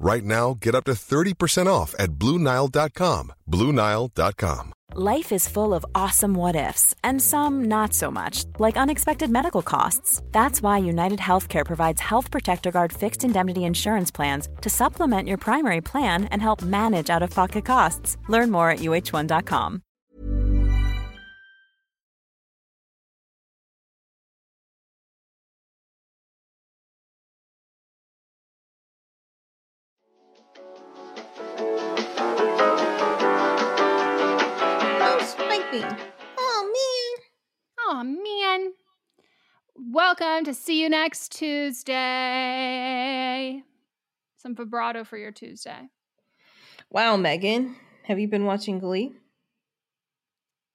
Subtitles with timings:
[0.00, 3.32] Right now, get up to 30% off at BlueNile.com.
[3.48, 4.72] BlueNile.com.
[4.94, 9.62] Life is full of awesome what ifs, and some not so much, like unexpected medical
[9.62, 10.20] costs.
[10.32, 15.38] That's why United Healthcare provides Health Protector Guard fixed indemnity insurance plans to supplement your
[15.38, 18.16] primary plan and help manage out of pocket costs.
[18.28, 19.82] Learn more at uh1.com.
[35.72, 37.14] Oh, man.
[37.78, 38.72] Oh man.
[39.76, 41.92] Welcome to See You Next Tuesday.
[44.36, 45.88] Some vibrato for your Tuesday.
[46.90, 47.76] Wow, Meghan.
[48.02, 49.12] Have you been watching Glee?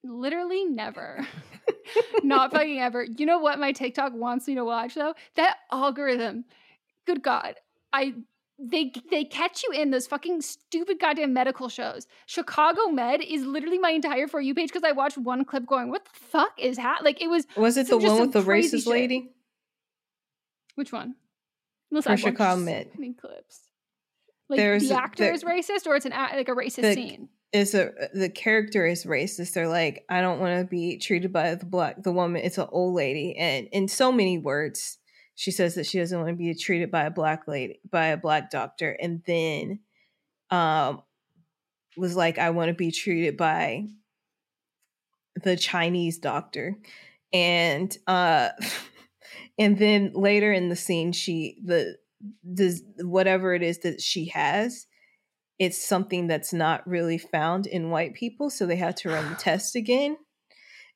[0.02, 1.26] Literally never.
[2.22, 3.04] Not fucking ever.
[3.04, 5.12] You know what my TikTok wants me to watch though?
[5.34, 6.46] That algorithm.
[7.06, 7.56] Good God.
[7.92, 8.14] I
[8.58, 12.06] they they catch you in those fucking stupid goddamn medical shows.
[12.26, 15.90] Chicago Med is literally my entire for you page because I watched one clip going,
[15.90, 18.84] what the fuck is that?" like it was Was it the one with the racist
[18.84, 18.86] shit.
[18.86, 19.30] lady?
[20.74, 21.14] Which one?
[21.90, 22.90] Unless For Chicago Med.
[22.98, 23.60] many clips.
[24.48, 27.28] Like There's the a- actor is racist, or it's an like a racist The- scene.
[27.52, 29.54] Is a the character is racist?
[29.54, 32.42] They're like, I don't want to be treated by the black the woman.
[32.44, 34.98] It's an old lady, and in so many words,
[35.36, 38.16] she says that she doesn't want to be treated by a black lady by a
[38.16, 39.78] black doctor, and then,
[40.50, 41.02] um,
[41.96, 43.86] was like, I want to be treated by
[45.44, 46.76] the Chinese doctor,
[47.32, 48.48] and uh,
[49.58, 51.96] and then later in the scene, she the
[52.52, 54.86] does whatever it is that she has
[55.58, 59.34] it's something that's not really found in white people so they had to run the
[59.38, 60.16] test again.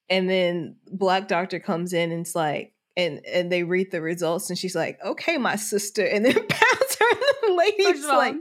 [0.09, 4.51] And then black doctor comes in and it's like and and they read the results
[4.51, 8.35] and she's like okay my sister and then pounds her and the lady's all, like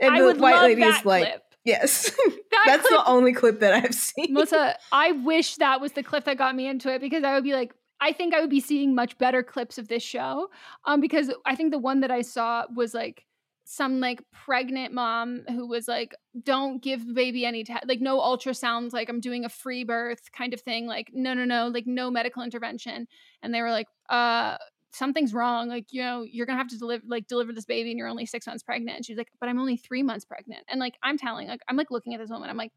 [0.00, 1.42] and I the would white lady is like clip.
[1.64, 2.10] yes
[2.50, 6.02] That that's clip- the only clip that i've seen Melisa, I wish that was the
[6.02, 8.50] clip that got me into it because I would be like, I think I would
[8.50, 10.48] be seeing much better clips of this show.
[10.84, 13.24] Um, because I think the one that I saw was like
[13.70, 18.18] some like pregnant mom who was like, "Don't give the baby any te- like no
[18.18, 21.86] ultrasounds, like I'm doing a free birth kind of thing, like no, no, no, like
[21.86, 23.06] no medical intervention."
[23.42, 24.56] And they were like, "Uh."
[24.92, 25.68] Something's wrong.
[25.68, 28.26] Like, you know, you're gonna have to deliver like deliver this baby and you're only
[28.26, 28.96] six months pregnant.
[28.96, 30.64] And she's like, But I'm only three months pregnant.
[30.68, 32.72] And like I'm telling, like, I'm like looking at this woman, I'm like,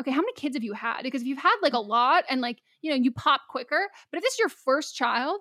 [0.00, 1.02] okay, how many kids have you had?
[1.04, 4.18] Because if you've had like a lot and like, you know, you pop quicker, but
[4.18, 5.40] if this is your first child,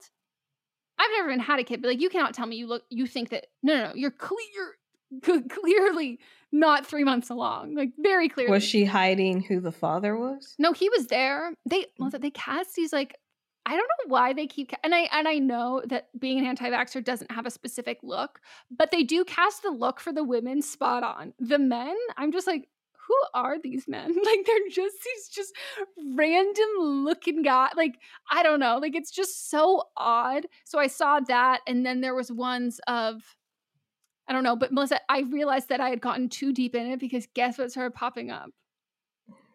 [0.99, 3.07] I've never even had a kid, but like you cannot tell me you look you
[3.07, 4.77] think that no no no, you're clear
[5.49, 6.19] clearly
[6.51, 7.75] not three months along.
[7.75, 8.51] Like very clearly.
[8.51, 11.53] was she hiding who the father was No, he was there.
[11.69, 12.21] They Melisa, mm.
[12.21, 13.17] they cast these like
[13.65, 16.45] I don't know why they keep ca- and I and I know that being an
[16.45, 18.39] anti-vaxxer doesn't have a specific look,
[18.75, 21.33] but they do cast the look for the women spot on.
[21.39, 22.67] The men, I'm just like,
[23.07, 24.15] who are these men?
[24.25, 25.53] Like they're just these just
[26.15, 27.69] random looking guy.
[27.75, 27.95] Like
[28.31, 28.77] I don't know.
[28.77, 30.47] Like it's just so odd.
[30.65, 33.35] So I saw that, and then there was ones of.
[34.31, 37.01] I don't know, but Melisa, I realized that I had gotten too deep in it
[37.01, 38.49] because guess what started popping up?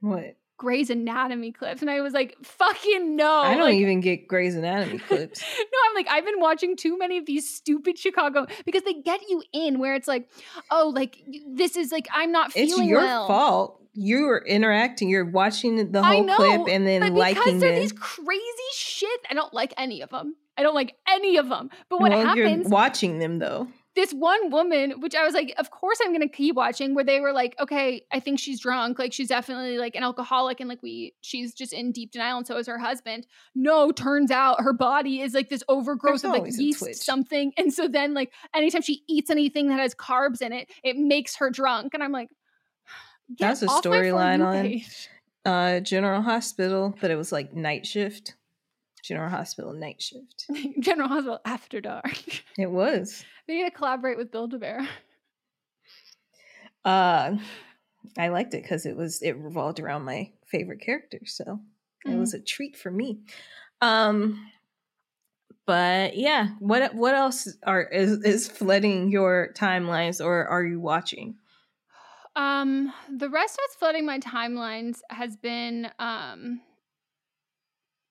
[0.01, 4.29] what Grey's Anatomy clips, and I was like, "Fucking no!" i don't like- even get
[4.29, 8.45] Grey's Anatomy clips no, I'm like, I've been watching too many of these stupid Chicago
[8.67, 10.29] because they get you in where it's like,
[10.71, 13.27] oh, like this is like I'm not feeling it's your well.
[13.27, 17.81] fault you're interacting, you're watching the whole know, clip and then liking because they're it.
[17.81, 18.43] these crazy
[18.75, 19.21] shit.
[19.31, 20.37] I don't like any of them.
[20.59, 21.71] I don't like any of them.
[21.89, 22.65] But what well, happens?
[22.65, 23.69] You're watching them though.
[23.97, 27.19] This one woman, which I was like, of course I'm gonna keep watching, where they
[27.19, 30.83] were like, okay, I think she's drunk, like she's definitely like an alcoholic, and like
[30.83, 33.27] we, she's just in deep denial, and so is her husband.
[33.55, 37.73] No, turns out her body is like this overgrowth There's of like yeast something, and
[37.73, 41.51] so then like anytime she eats anything that has carbs in it, it makes her
[41.51, 42.29] drunk, and I'm like,
[43.39, 44.83] That's a off my For storyline on-
[45.53, 48.35] Uh, General Hospital, but it was like night shift.
[49.07, 50.47] General Hospital night shift.
[50.81, 52.19] General Hospital after dark.
[52.59, 53.25] It was.
[53.47, 54.89] they need to collaborate with Build a Bear.
[56.85, 57.37] Uh,
[58.17, 61.61] I liked it because it was it revolved around my favorite character, so
[62.05, 62.19] it Mhm.
[62.19, 63.21] was a treat for me.
[63.81, 64.51] Um,
[65.67, 71.37] but yeah, what what else are is is flooding your timelines, or are you watching?
[72.37, 76.61] Um, the rest that's flooding my timelines has been um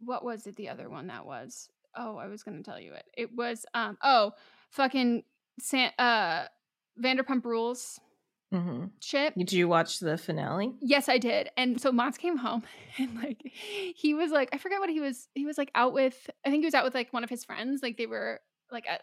[0.05, 1.69] what was it the other one that was?
[1.95, 3.05] Oh, I was gonna tell you it.
[3.17, 4.31] It was um oh
[4.71, 5.23] fucking
[5.59, 6.45] San uh
[7.01, 7.99] Vanderpump rules
[8.53, 8.85] Mm-hmm.
[9.01, 9.37] shit.
[9.37, 10.75] Did you watch the finale?
[10.79, 11.49] Yes, I did.
[11.57, 12.63] And so Mons came home
[12.97, 16.29] and like he was like I forget what he was he was like out with
[16.45, 17.81] I think he was out with like one of his friends.
[17.83, 18.39] Like they were
[18.71, 19.01] like at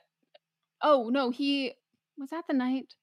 [0.81, 1.73] oh no, he
[2.17, 2.95] was that the night?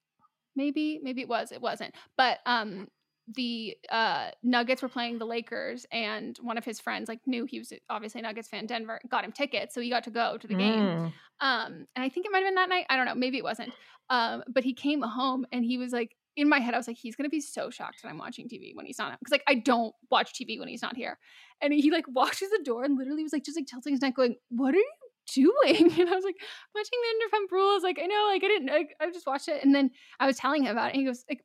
[0.55, 1.93] Maybe, maybe it was, it wasn't.
[2.17, 2.87] But um
[3.35, 7.59] the uh Nuggets were playing the Lakers and one of his friends like knew he
[7.59, 10.47] was obviously a Nuggets fan, Denver, got him tickets, so he got to go to
[10.47, 10.79] the game.
[10.79, 11.13] Mm.
[11.41, 12.85] Um, and I think it might have been that night.
[12.89, 13.15] I don't know.
[13.15, 13.71] Maybe it wasn't.
[14.09, 16.97] Um, but he came home and he was like, in my head, I was like,
[16.97, 19.55] he's gonna be so shocked that I'm watching TV when he's not because like I
[19.55, 21.17] don't watch TV when he's not here.
[21.61, 24.01] And he like walks through the door and literally was like just like tilting his
[24.01, 24.93] neck, going, "What are you
[25.33, 26.37] doing?" And I was like,
[26.73, 27.83] watching Vanderpump Rules.
[27.83, 29.63] Like I know, like I didn't, like, I just watched it.
[29.63, 30.93] And then I was telling him about it.
[30.93, 31.41] And he goes, like,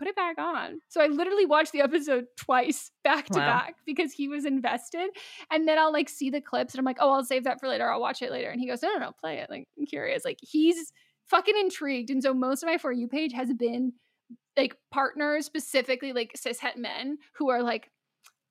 [0.00, 0.80] put it back on.
[0.88, 3.46] So I literally watched the episode twice back to Wow.
[3.46, 5.10] back because he was invested.
[5.52, 7.68] And then I'll like see the clips and I'm like, oh, I'll save that for
[7.68, 7.90] later.
[7.92, 8.48] I'll watch it later.
[8.48, 9.50] And he goes, no, no, no, play it.
[9.50, 10.24] Like, I'm curious.
[10.24, 10.90] Like, he's
[11.26, 12.08] fucking intrigued.
[12.08, 13.92] And so most of my For You page has been
[14.56, 17.90] like partners, specifically like cishet men who are like,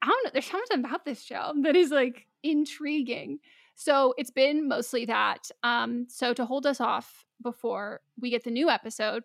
[0.02, 3.40] I don't know, there's something about this show that is like intriguing.
[3.76, 5.50] So it's been mostly that.
[5.64, 9.24] Um, so to hold us off before we get the new episode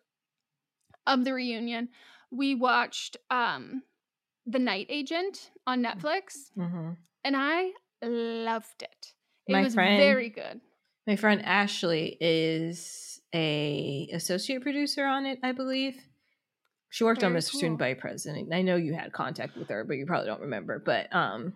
[1.06, 1.88] of the reunion,
[2.34, 3.82] we watched um
[4.46, 6.90] The Night Agent on Netflix, hmm
[7.26, 7.70] and I
[8.02, 9.14] loved it.
[9.46, 10.60] It My was friend- very good.
[11.06, 15.96] My friend Ashley is a associate producer on it, I believe.
[16.90, 17.50] She worked on Mr.
[17.52, 17.58] cool.
[17.58, 18.52] Student Body President.
[18.54, 20.78] I know you had contact with her, but you probably don't remember.
[20.78, 21.54] But um,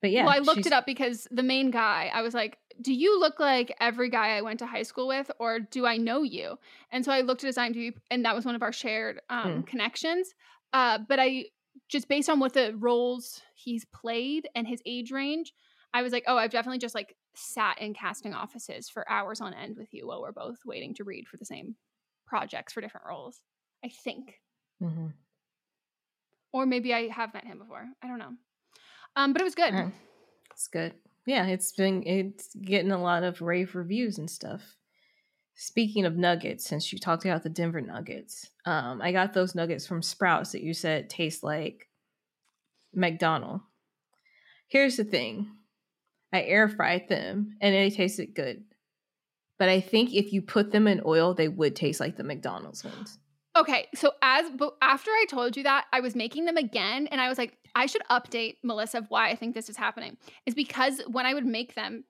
[0.00, 2.92] but yeah, well, I looked it up because the main guy, I was like, do
[2.94, 6.22] you look like every guy I went to high school with, or do I know
[6.22, 6.58] you?
[6.90, 9.62] And so I looked at his IMDb, and that was one of our shared um,
[9.64, 10.34] connections.
[10.72, 11.46] Uh, but I
[11.88, 15.52] just based on what the roles he's played and his age range,
[15.92, 19.54] I was like, oh, I've definitely just like sat in casting offices for hours on
[19.54, 21.76] end with you while we're both waiting to read for the same
[22.26, 23.40] projects for different roles.
[23.84, 24.40] I think,
[24.82, 25.12] Mhm.
[26.52, 27.88] or maybe I have met him before.
[28.02, 28.34] I don't know.
[29.16, 29.74] Um, but it was good.
[29.74, 29.90] Uh,
[30.52, 30.94] It's good.
[31.26, 34.76] Yeah, it's been it's getting a lot of rave reviews and stuff.
[35.54, 39.86] Speaking of nuggets, since you talked about the Denver Nuggets, um, I got those nuggets
[39.86, 41.88] from Sprouts that you said taste like
[42.94, 43.60] McDonald.
[44.68, 45.48] Here's the thing.
[46.32, 48.64] I air fried them and they tasted good.
[49.58, 52.82] But I think if you put them in oil, they would taste like the McDonald's
[52.82, 53.18] ones.
[53.56, 57.28] Okay, so as after I told you that, I was making them again, and I
[57.28, 60.16] was like, I should update Melisa of why I think this is happening.
[60.46, 62.04] Is because when I would make them,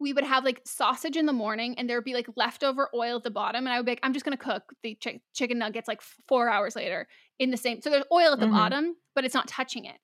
[0.00, 3.16] we would have like sausage in the morning, and there would be like leftover oil
[3.18, 5.58] at the bottom, and I would be like, I'm just gonna cook the chi- chicken
[5.58, 7.06] nuggets like four hours later
[7.38, 7.80] in the same.
[7.80, 8.52] So there's oil at the Mhm.
[8.52, 9.96] bottom, but it's not touching it.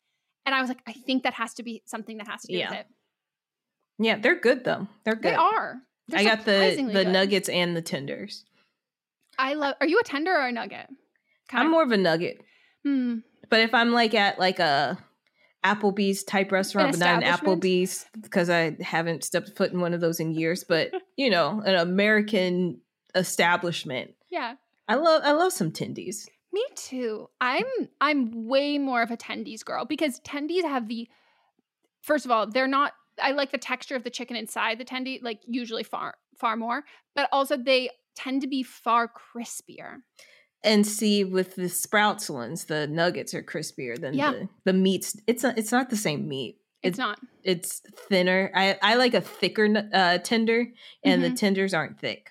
[0.46, 2.54] And I was like, I think that has to be something that has to do
[2.58, 2.70] Yeah.
[2.70, 2.87] with it.
[3.98, 4.87] Yeah, they're good though.
[5.04, 5.32] They're good.
[5.32, 5.82] They are.
[6.06, 7.08] They're I got the the good.
[7.08, 8.44] nuggets and the tenders.
[9.38, 9.75] I love.
[9.80, 10.88] Are you a tender or a nugget?
[11.48, 12.40] Kind I'm of- more of a nugget.
[12.84, 13.18] Hmm.
[13.49, 14.99] But if I'm like at like a
[15.64, 17.28] Applebee's type restaurant, but not an?
[17.28, 21.62] Applebee's because I haven't stepped foot in one of those in years, but you know,
[21.64, 22.81] an American
[23.14, 24.12] establishment.
[24.31, 24.55] Yeah.
[24.87, 26.28] I love I love some tendies.
[26.52, 27.28] Me too.
[27.40, 27.67] I'm
[28.00, 31.09] I'm way more of a tendies girl because tendies have the
[32.00, 35.23] first of all, they're not I like the texture of the chicken inside the tendy,
[35.23, 39.97] like usually far far more, but also they tend to be far crispier.
[40.65, 44.33] And see with the Sprouts ones, the nuggets are crispier than Yeah.
[44.33, 45.17] the the meats.
[45.27, 46.59] It's not it's not the same meat.
[46.83, 47.21] It's It- not.
[47.45, 48.50] It's thinner.
[48.55, 50.67] I I like a thicker uh, tender,
[51.05, 51.37] and the Mhm.
[51.37, 52.31] tenders aren't thick.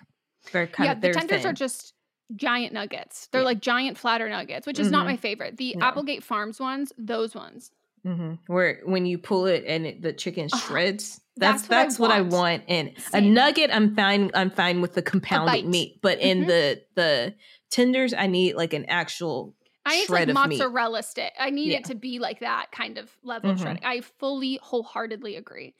[0.52, 1.50] They're kind yeah, of the tenders thin.
[1.50, 1.94] are just
[2.36, 3.28] giant nuggets.
[3.32, 5.56] They're like giant flatter nuggets, which is not my favorite.
[5.56, 5.86] The No.
[5.86, 7.70] Applegate Farms ones, those ones.
[8.04, 11.20] hmm Where when you pull it and it, the chicken shreds.
[11.36, 12.32] That's That's what I that's what I want.
[12.32, 12.62] want.
[12.68, 14.30] And a nugget, I'm fine.
[14.34, 16.46] I'm fine with the compounded meat, but in Mhm.
[16.46, 17.34] the the
[17.70, 19.54] tenders, I need like an actual
[19.86, 20.58] I need shred like of meat.
[20.58, 21.32] mozzarella stick.
[21.38, 21.78] I need Yeah.
[21.78, 23.62] it to be like that kind of level of Mhm.
[23.62, 23.84] shredding.
[23.84, 25.74] I fully, wholeheartedly agree.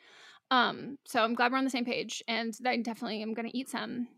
[0.50, 3.56] Um, so I'm glad we're on the same page, and I definitely am going to
[3.56, 4.08] eat some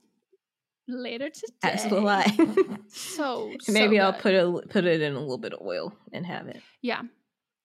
[0.87, 1.89] later today.
[1.91, 2.25] Will I.
[2.89, 6.27] So Maybe so I'll put a put it in a little bit of oil and
[6.27, 6.61] have it.
[6.83, 7.03] yeah.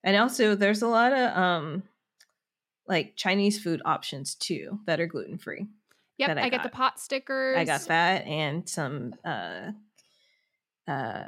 [0.03, 1.83] And also, there's a lot of um
[2.87, 5.65] like Chinese food options too that are gluten free.
[6.17, 7.57] Yep, I, I get the pot stickers.
[7.57, 9.71] I got that and some uh
[10.87, 11.27] uh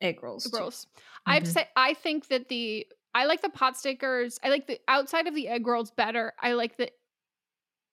[0.00, 0.52] egg rolls.
[0.52, 0.86] rolls.
[1.26, 1.52] I have to Mhm.
[1.52, 4.38] say, I think that the I like the pot stickers.
[4.44, 6.34] I like the outside of the egg rolls better.
[6.40, 6.90] I like the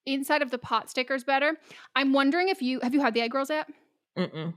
[0.06, 1.58] inside of the pot stickers better.
[1.96, 3.70] I'm wondering if you have you had the egg rolls yet?
[4.18, 4.54] Mm-mm.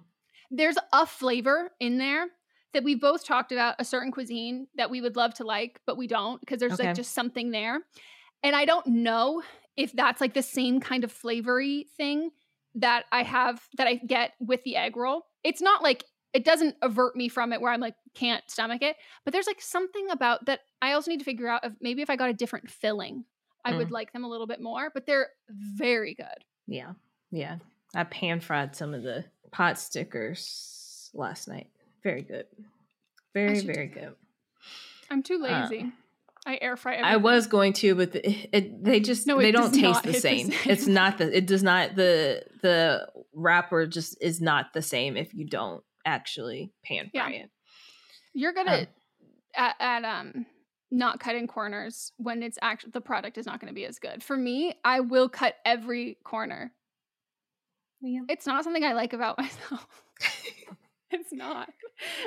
[0.51, 2.29] There's a flavor in there
[2.73, 5.97] that we both talked about a certain cuisine that we would love to like, but
[5.97, 6.79] we don't because there's Okay.
[6.79, 7.81] like just something there.
[8.43, 9.43] And I don't know
[9.77, 12.31] if that's like the same kind of flavory thing
[12.75, 15.27] that I have that I get with the egg roll.
[15.43, 16.05] It's not like
[16.37, 19.61] it doesn't avert me from it where I'm like can't stomach it, but there's like
[19.61, 22.35] something about that I also need to figure out if maybe if I got a
[22.35, 23.25] different filling,
[23.65, 23.93] I would Mm.
[23.93, 26.45] like them a little bit more, but they're very good.
[26.67, 26.93] Yeah.
[27.31, 27.57] Yeah.
[27.95, 31.69] I pan fried some of the pot stickers last night.
[32.03, 32.47] Very good.
[33.35, 34.15] Very, very good.
[35.11, 35.93] I'm too Uh, lazy.
[36.47, 37.13] I air fry everything.
[37.13, 38.21] I was going to, but the,
[38.57, 40.51] it, they just No, they it don't taste the hit the same.
[40.53, 40.71] same.
[40.71, 45.35] It's not the it does not the the wrapper just is not the same if
[45.35, 47.25] you don't actually pan Yeah.
[47.25, 47.51] fry it.
[48.33, 48.89] You're good Um, at,
[49.55, 50.47] at at um
[50.91, 54.23] not cutting corners when it's actually the product is not going to be as good.
[54.23, 56.73] For me, I will cut every corner.
[58.01, 58.21] Yeah.
[58.29, 59.87] It's not something I like about myself.
[61.11, 61.69] it's not.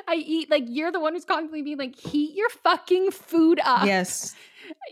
[0.07, 3.85] I eat like you're the one who's constantly being like, heat your fucking food up.
[3.85, 4.35] Yes.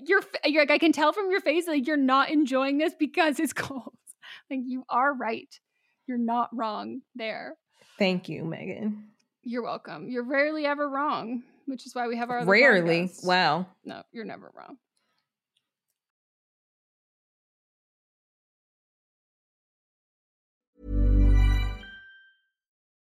[0.08, 3.40] You're, you're like I can tell from your face like you're not enjoying this because
[3.40, 3.94] it's cold.
[4.50, 5.54] Like you are right.
[6.08, 7.56] You're not wrong there.
[7.98, 9.04] Thank you, Meghan.
[9.44, 10.10] You're welcome.
[10.10, 13.04] You're rarely ever wrong, which is why we have our other Rarely.
[13.08, 13.26] podcasts.
[13.26, 13.68] Wow.
[13.86, 14.78] No, you're never wrong.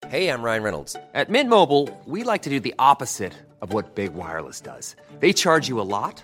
[0.08, 0.96] Hey, I'm Ryan Reynolds.
[1.16, 4.96] At Mint Mobile, we like to do the opposite of what Big Wireless does.
[5.20, 6.24] They charge you a lot,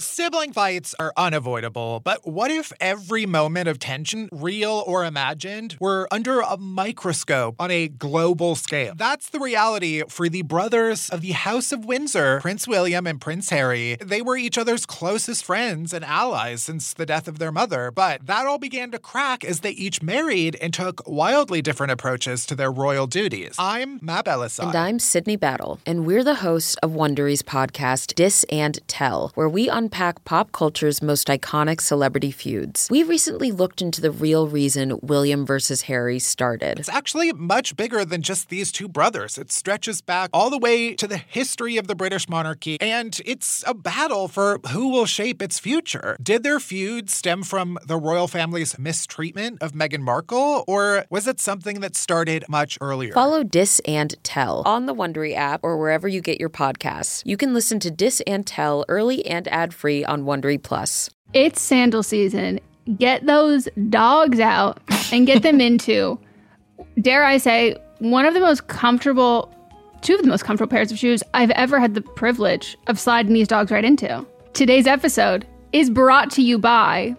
[0.00, 6.08] Sibling fights are unavoidable, but what if every moment of tension, real or imagined, were
[6.10, 8.94] under a microscope on a global scale?
[8.96, 13.50] That's the reality for the brothers of the House of Windsor, Prince William and Prince
[13.50, 13.98] Harry.
[14.00, 18.26] They were each other's closest friends and allies since the death of their mother, but
[18.26, 22.54] that all began to crack as they each married and took wildly different approaches to
[22.54, 23.54] their royal duties.
[23.58, 24.68] I'm Matt Bellassai.
[24.68, 29.48] And I'm Sydney Battle, and we're the hosts of Wondery's podcast, Diss and Tell, where
[29.48, 32.86] we unpack pop culture's most iconic celebrity feuds.
[32.92, 36.78] We recently looked into the real reason William versus Harry started.
[36.78, 39.36] It's actually much bigger than just these two brothers.
[39.36, 43.64] It stretches back all the way to the history of the British monarchy, and it's
[43.66, 46.16] a battle for who will shape its future.
[46.22, 51.40] Did their feud stem from the royal family's mistreatment of Meghan Markle, or was it
[51.40, 53.12] something that started much earlier?
[53.12, 57.22] Follow Diss and Tell on the Wondery app or wherever you get your podcasts.
[57.24, 61.08] You can listen to Diss and Tell early and ad-free on Wondery Plus.
[61.32, 62.60] It's sandal season.
[62.98, 64.80] Get those dogs out
[65.12, 66.18] and get them into,
[67.00, 69.54] dare I say, one of the most comfortable,
[70.02, 73.32] two of the most comfortable pairs of shoes I've ever had the privilege of sliding
[73.32, 74.26] these dogs right into.
[74.54, 77.14] Today's episode is brought to you by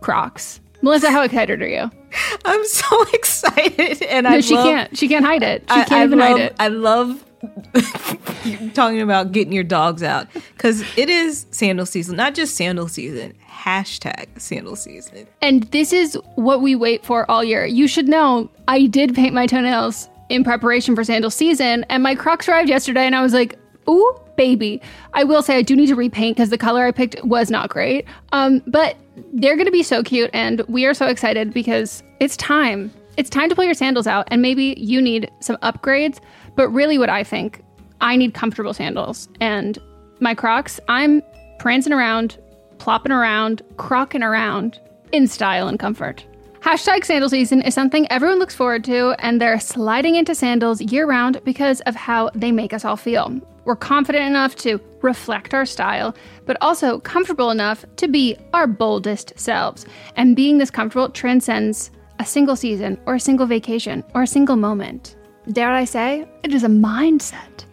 [0.00, 0.60] Crocs.
[0.82, 1.90] Melisa, how excited are you?
[2.44, 4.98] I'm so excited, and No, I she love, can't.
[4.98, 5.62] She can't hide it.
[5.68, 6.56] She I, can't I even love, hide it.
[6.58, 7.24] I love
[8.74, 13.34] talking about getting your dogs out because it is sandal season, not just sandal season.
[13.48, 15.26] Hashtag sandal season.
[15.40, 17.64] And this is what we wait for all year.
[17.64, 22.14] You should know I did paint my toenails in preparation for sandal season, and my
[22.14, 23.58] Crocs arrived yesterday, and I was like,
[23.88, 24.80] ooh, baby.
[25.14, 27.68] I will say I do need to repaint because the color I picked was not
[27.68, 28.06] great.
[28.32, 28.96] Um, but
[29.34, 32.92] they're going to be so cute, and we are so excited because it's time.
[33.16, 36.18] It's time to pull your sandals out, and maybe you need some upgrades.
[36.54, 37.62] But really, what I think,
[38.00, 39.28] I need comfortable sandals.
[39.40, 39.78] And
[40.20, 41.22] my Crocs, I'm
[41.58, 42.38] prancing around,
[42.78, 44.80] plopping around, crocking around
[45.12, 46.26] in style and comfort.
[46.60, 51.06] Hashtag sandal season is something everyone looks forward to, and they're sliding into sandals year
[51.06, 53.40] round because of how they make us all feel.
[53.64, 56.14] We're confident enough to reflect our style,
[56.46, 59.86] but also comfortable enough to be our boldest selves.
[60.16, 64.56] And being this comfortable transcends a single season or a single vacation or a single
[64.56, 65.16] moment.
[65.50, 67.64] Dare I say, it is a mindset.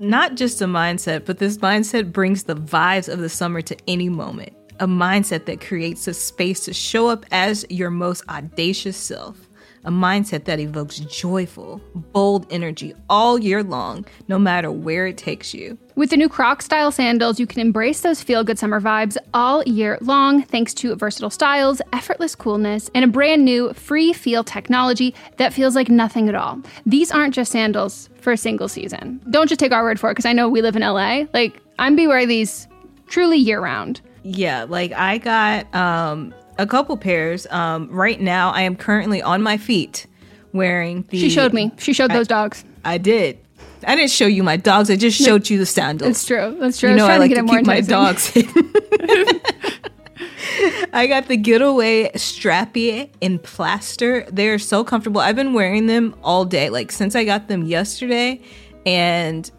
[0.00, 4.08] Not just a mindset, but this mindset brings the vibes of the summer to any
[4.08, 4.52] moment.
[4.80, 9.45] A mindset that creates a space to show up as your most audacious self
[9.86, 11.80] a mindset that evokes joyful,
[12.12, 15.78] bold energy all year long, no matter where it takes you.
[15.94, 19.62] With the new Croc style sandals, you can embrace those feel good summer vibes all
[19.62, 25.14] year long thanks to versatile styles, effortless coolness, and a brand new free feel technology
[25.38, 26.60] that feels like nothing at all.
[26.84, 29.22] These aren't just sandals for a single season.
[29.30, 31.22] Don't just take our word for it because I know we live in LA.
[31.32, 32.66] Like, I'm be wearing these
[33.06, 34.00] truly year round.
[34.24, 37.46] Yeah, like I got um a couple pairs.
[37.50, 40.06] Um, right now, I am currently on my feet
[40.52, 41.18] wearing the.
[41.18, 41.72] She showed me.
[41.78, 42.64] She showed those dogs.
[42.84, 43.38] I did.
[43.86, 44.90] I didn't show you my dogs.
[44.90, 46.10] I just showed you the sandals.
[46.10, 46.56] It's true.
[46.58, 46.90] That's true.
[46.90, 48.32] You know, I, I like to, to keep my dogs.
[50.92, 54.26] I got the Getaway Strappy in plaster.
[54.30, 55.20] They're so comfortable.
[55.20, 58.40] I've been wearing them all day, like since I got them yesterday,
[58.86, 59.50] and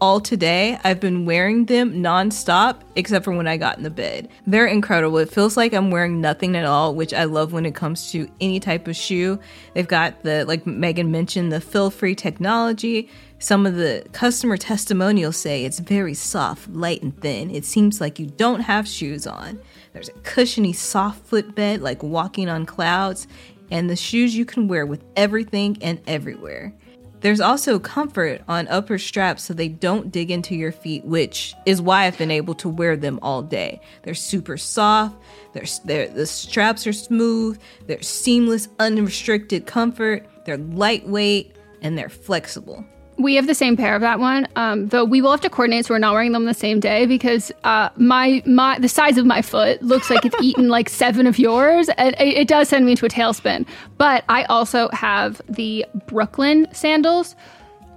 [0.00, 0.78] all today.
[0.84, 4.28] I've been wearing them nonstop, except for when I got in the bed.
[4.46, 5.18] They're incredible.
[5.18, 8.28] It feels like I'm wearing nothing at all, which I love when it comes to
[8.40, 9.38] any type of shoe.
[9.74, 13.08] They've got the, like Meghan mentioned, the fill free technology.
[13.38, 17.50] Some of the customer testimonials say it's very soft, light, and thin.
[17.50, 19.60] It seems like you don't have shoes on.
[19.92, 23.26] There's a cushiony soft footbed, like walking on clouds,
[23.70, 26.74] and the shoes you can wear with everything and everywhere.
[27.20, 31.82] There's also comfort on upper straps so they don't dig into your feet, which is
[31.82, 33.80] why I've been able to wear them all day.
[34.02, 35.16] They're super soft,
[35.52, 42.84] they're, they're, the straps are smooth, they're seamless, unrestricted comfort, they're lightweight, and they're flexible.
[43.18, 45.86] We have the same pair of that one, um, though we will have to coordinate
[45.86, 49.26] so we're not wearing them the same day because uh, my my the size of
[49.26, 52.86] my foot looks like it's eaten like seven of yours, and it, it does send
[52.86, 53.66] me into a tailspin.
[53.98, 57.36] But I also have the Brooklyn sandals.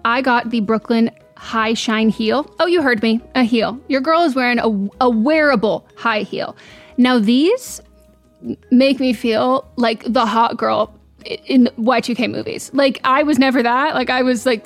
[0.04, 2.54] I got the Brooklyn high shine heel.
[2.60, 3.80] Oh, you heard me, a heel.
[3.88, 6.56] Your girl is wearing a, a wearable high heel.
[6.98, 7.82] Now these
[8.72, 10.94] make me feel like the hot girl
[11.46, 12.72] in Y2K movies.
[12.74, 13.94] Like I was never that.
[13.94, 14.66] Like I was like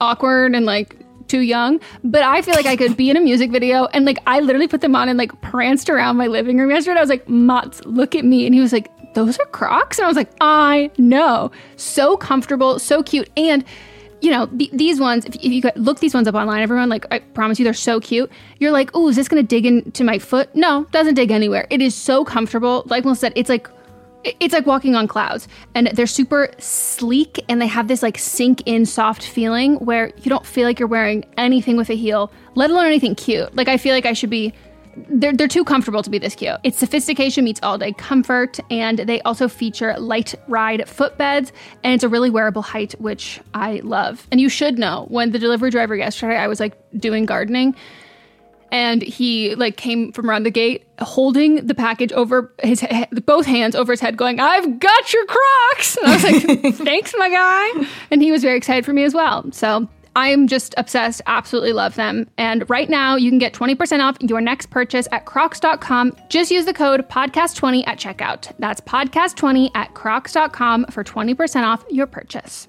[0.00, 0.96] awkward and like
[1.28, 4.18] too young, but I feel like I could be in a music video and like
[4.26, 6.92] I literally put them on and like pranced around my living room yesterday.
[6.92, 8.46] And I was like, Mats, look at me.
[8.46, 9.98] And he was like, those are Crocs?
[9.98, 11.50] And I was like, I know.
[11.76, 13.30] So comfortable, so cute.
[13.36, 13.64] And
[14.20, 17.06] you know, th- these ones, if, if you look these ones up online, everyone, like,
[17.10, 18.30] I promise you, they're so cute.
[18.58, 20.54] You're like, oh, is this going to dig into my foot?
[20.54, 21.66] No, doesn't dig anywhere.
[21.70, 22.82] It is so comfortable.
[22.86, 23.68] Like Melisa said, it's like
[24.40, 28.62] it's like walking on clouds and they're super sleek and they have this like sink
[28.66, 32.70] in soft feeling where you don't feel like you're wearing anything with a heel let
[32.70, 34.52] alone anything cute like i feel like i should be
[35.10, 36.56] they're, they're too comfortable to be this cute.
[36.62, 41.52] It's sophistication meets all day comfort, and they also feature light ride footbeds,
[41.84, 44.26] and it's a really wearable height, which I love.
[44.32, 47.76] And you should know when the delivery driver yesterday, I was like doing gardening,
[48.72, 53.46] and he like came from around the gate holding the package over his he- both
[53.46, 55.96] hands over his head going i've got your crocs!
[55.96, 57.88] And i was like thanks my guy.
[58.10, 59.50] And he was very excited for me as well.
[59.52, 62.28] So i'm just obsessed absolutely love them.
[62.38, 66.64] And right now you can get 20% off your next purchase at crocs.com just use
[66.64, 68.52] the code podcast20 at checkout.
[68.58, 72.68] That's podcast20 at crocs.com for 20% off your purchase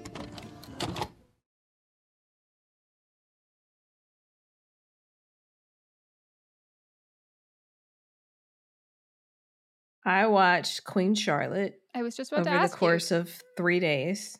[10.05, 11.79] I watched Queen Charlotte.
[11.93, 13.17] I was just about over to ask the course you.
[13.17, 14.37] of three days.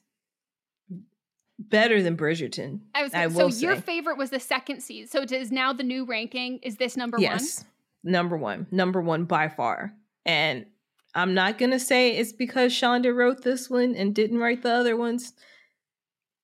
[1.60, 2.80] Better than Bridgerton.
[2.95, 3.82] I was I so your say.
[3.82, 5.10] favorite was the second season.
[5.10, 6.58] So it is now the new ranking.
[6.63, 7.21] Is this number one?
[7.21, 7.63] yes,
[8.04, 9.93] number one, number one by far.
[10.26, 10.65] And
[11.13, 14.97] I'm not gonna say it's because Shonda wrote this one and didn't write the other
[14.97, 15.34] ones.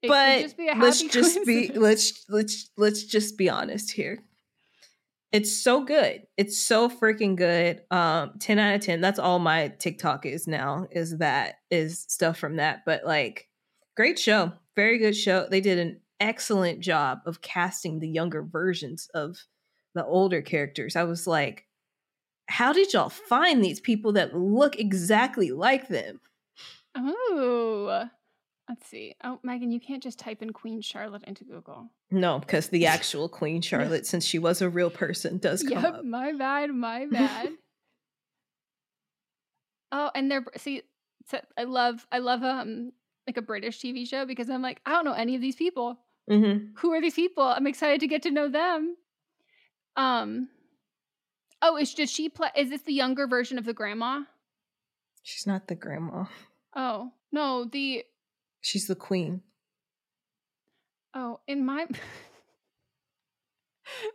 [0.01, 3.91] It but just be a happy let's just be let's let's let's just be honest
[3.91, 4.19] here.
[5.31, 6.23] It's so good.
[6.37, 7.81] It's so freaking good.
[7.91, 9.01] Um 10 out of 10.
[9.01, 12.83] That's all my TikTok is now is that is stuff from that.
[12.85, 13.47] But like
[13.95, 14.53] great show.
[14.75, 15.47] Very good show.
[15.49, 19.37] They did an excellent job of casting the younger versions of
[19.93, 20.95] the older characters.
[20.95, 21.67] I was like
[22.49, 26.21] how did y'all find these people that look exactly like them?
[26.95, 28.07] Oh,
[28.69, 29.15] let's see.
[29.23, 31.89] Oh, Meghan, you can't just type in Queen Charlotte into Google.
[32.11, 35.93] No, because the actual Queen Charlotte, since she was a real person, does come Yep,
[35.95, 36.05] up.
[36.05, 37.49] my bad, my bad.
[39.91, 40.83] oh, and they're see.
[41.29, 42.91] So I love, I love um
[43.25, 45.99] like a British TV show because I'm like, I don't know any of these people.
[46.29, 46.73] Mm-hmm.
[46.77, 47.43] Who are these people?
[47.43, 48.95] I'm excited to get to know them.
[49.95, 50.49] Um.
[51.61, 52.49] Oh, is does she play?
[52.55, 54.23] Is this the younger version of the grandma?
[55.23, 56.25] She's not the grandma.
[56.75, 58.03] Oh no, the
[58.67, 59.43] She's the queen.
[61.13, 61.85] oh in my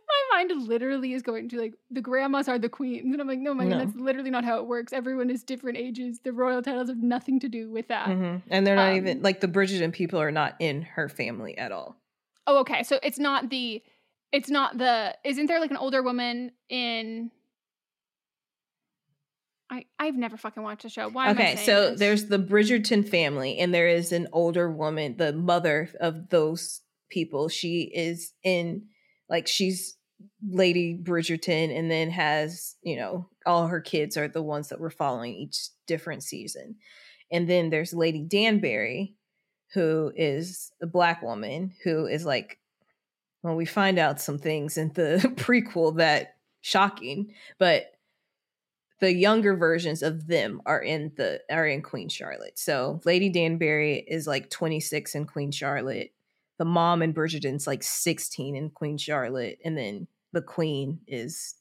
[0.07, 3.39] my mind literally is going to like the grandmas are the queens, and I'm like,
[3.39, 3.79] no, my No.
[3.79, 4.93] that's literally not how it works.
[4.93, 6.19] Everyone is different ages.
[6.23, 8.09] The royal titles have nothing to do with that.
[8.09, 8.43] Mhm.
[8.51, 11.71] And they're not Um, even like the Bridgerton people are not in her family at
[11.71, 11.97] all.
[12.45, 12.83] Oh, okay.
[12.83, 13.81] So it's not the
[14.31, 17.31] it's not the isn't there like an older woman in
[19.73, 21.09] I I've never fucking watched the show.
[21.09, 21.99] Why am I okay, so this?
[21.99, 27.49] there's the Bridgerton family, and there is an older woman, the mother of those people.
[27.49, 28.83] She is in
[29.29, 29.97] like she's
[30.47, 34.91] Lady Bridgerton, and then has you know all her kids are the ones that we're
[34.91, 36.75] following each different season,
[37.31, 39.15] and then there's Lady Danbury,
[39.73, 42.59] who is a black woman who is like
[43.41, 47.87] well, we find out some things in the prequel that shocking, but
[48.99, 52.57] the younger versions of them are in the are in Queen Charlotte.
[52.57, 56.13] So Lady Danbury is like 26 in Queen Charlotte.
[56.57, 61.55] The mom in Bridgerton's like 16 in Queen Charlotte, and then the Queen is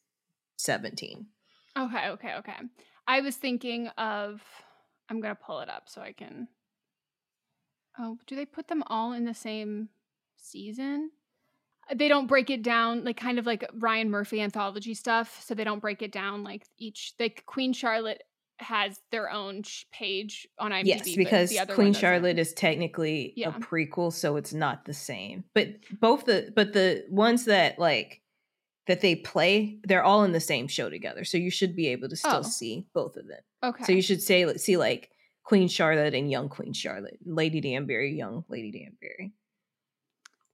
[0.56, 1.26] 17.
[1.78, 2.56] Okay, okay, okay.
[3.06, 4.42] I was thinking of
[5.08, 6.48] I'm gonna pull it up so I can
[7.98, 9.90] Oh, do they put them all in the same
[10.36, 11.10] season?
[11.94, 15.42] They don't break it down like kind of like Ryan Murphy anthology stuff.
[15.44, 18.22] So they don't break it down like each like Queen Charlotte
[18.58, 20.84] has their own sh- page on IMDb.
[20.86, 21.92] yes, because the other Queen.
[21.92, 23.48] Charlotte is technically Yeah.
[23.48, 25.44] a prequel, so it's not the same.
[25.54, 25.68] But
[26.00, 28.22] both the but the ones that like
[28.86, 31.24] that they play, they're all in the same show together.
[31.24, 32.42] So you should be able to still Oh.
[32.42, 33.40] see both of them.
[33.64, 33.84] Okay.
[33.84, 35.10] So you should say see like
[35.42, 39.32] Queen Charlotte and young Queen Charlotte, Lady Danbury, young Lady Danbury,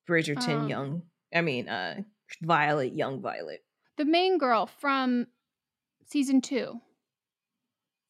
[0.09, 1.03] Bridgerton, Um, young.
[1.35, 2.03] I mean, uh,
[2.43, 3.65] Violet, young Violet.
[3.97, 5.27] the main girl from
[6.07, 6.81] season two.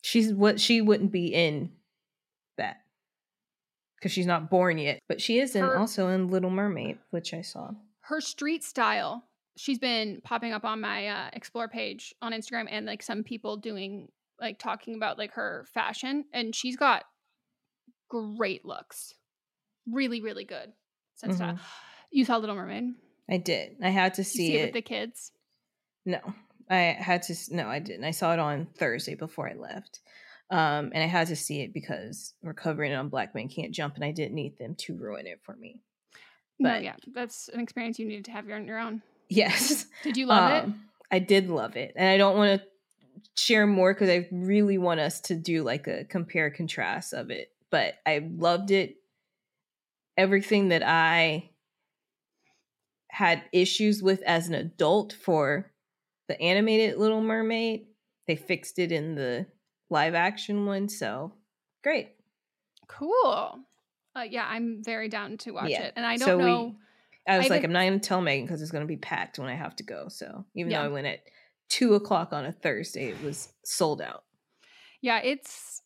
[0.03, 1.73] She's what she wouldn't be in
[2.57, 2.79] that
[3.97, 7.35] because she's not born yet, but she is in Her- also in Little Mermaid, which
[7.35, 7.71] I saw.
[8.03, 9.25] her street style
[9.57, 13.57] she's been popping up on my uh, explore page on instagram and like some people
[13.57, 14.09] doing
[14.41, 17.05] like talking about like her fashion and she's got
[18.09, 19.15] great looks
[19.91, 20.73] really really good
[21.17, 21.55] sense style.
[21.55, 21.61] Mhm.
[22.13, 22.95] you saw little mermaid
[23.31, 23.77] I did.
[23.83, 24.65] I had to see, see it it.
[24.67, 25.33] with the kids
[26.07, 26.21] No,
[26.71, 27.35] I had to.
[27.51, 28.05] No, I didn't.
[28.05, 30.01] I saw it on Thursday before I left,
[30.51, 33.73] um, and I had to see it because we're covering it on Black Men Can't
[33.75, 35.83] Jump, and I didn't need them to ruin it for me.
[36.59, 40.17] no But- yeah that's an experience you needed to have on your own Yes, did
[40.17, 42.67] you love it Um, I did love it, and I don't want to
[43.37, 47.51] share more because I really want us to do like a compare contrast of it.
[47.71, 48.97] But I loved it.
[50.17, 51.51] Everything that I
[53.19, 55.73] had issues with as an adult for
[56.29, 57.87] the animated Little Mermaid,
[58.29, 59.47] they fixed it in the
[59.91, 60.89] live action one.
[60.89, 61.33] So
[61.83, 62.11] great.
[62.87, 63.59] cool
[64.17, 65.83] uh, yeah i'm very down to watch Yeah.
[65.85, 66.77] it and i don't So we- know
[67.27, 68.89] I was I like, haven't- I'm not going to tell Meghan because it's going to
[68.89, 70.09] be packed when I have to go.
[70.09, 70.79] So even Yeah.
[70.81, 71.21] though I went at
[71.69, 74.25] two o'clock on a Thursday, it was sold out.
[75.03, 75.83] yeah it's